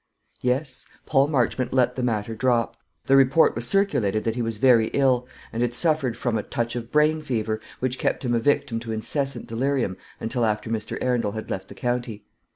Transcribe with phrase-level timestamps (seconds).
[0.41, 2.75] Yes; Paul Marchmont let the matter drop.
[3.05, 6.75] The report was circulated that he was very ill, and had suffered from a touch
[6.75, 10.97] of brain fever, which kept him a victim to incessant delirium until after Mr.
[11.03, 12.25] Arundel had left the county.